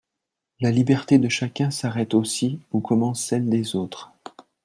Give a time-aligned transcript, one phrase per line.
[0.61, 4.11] La liberté de chacun s’arrête aussi où commence celle des autres.